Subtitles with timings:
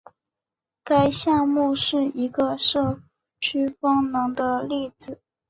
[0.83, 2.97] 该项目是一个社
[3.39, 5.19] 区风能的例子。